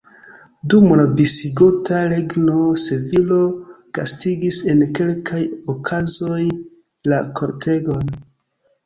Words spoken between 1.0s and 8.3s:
visigota regno Sevilo gastigis en kelkaj okazoj la kortegon.